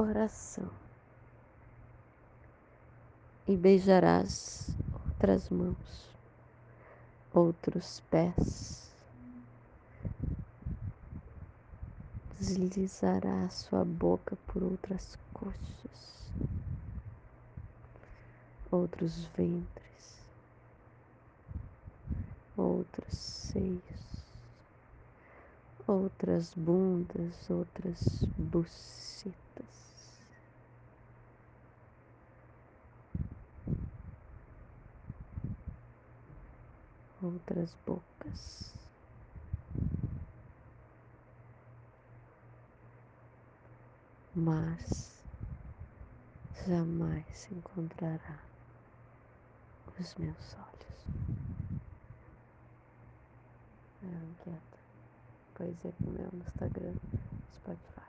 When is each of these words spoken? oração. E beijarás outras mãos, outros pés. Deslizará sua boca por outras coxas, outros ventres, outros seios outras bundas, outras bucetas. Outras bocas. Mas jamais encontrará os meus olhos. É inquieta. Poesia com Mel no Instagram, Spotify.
oração. 0.00 0.68
E 3.46 3.56
beijarás 3.56 4.68
outras 4.92 5.48
mãos, 5.50 6.08
outros 7.32 8.00
pés. 8.10 8.90
Deslizará 12.38 13.48
sua 13.50 13.84
boca 13.84 14.36
por 14.46 14.62
outras 14.62 15.18
coxas, 15.34 16.30
outros 18.70 19.26
ventres, 19.36 20.24
outros 22.56 23.14
seios 23.14 24.00
outras 25.90 26.54
bundas, 26.54 27.50
outras 27.50 28.24
bucetas. 28.38 29.89
Outras 37.22 37.76
bocas. 37.86 38.74
Mas 44.34 45.22
jamais 46.66 47.48
encontrará 47.52 48.38
os 49.98 50.14
meus 50.14 50.54
olhos. 50.54 50.90
É 54.02 54.06
inquieta. 54.06 54.78
Poesia 55.54 55.92
com 56.02 56.10
Mel 56.10 56.28
no 56.32 56.42
Instagram, 56.42 56.94
Spotify. 57.54 57.99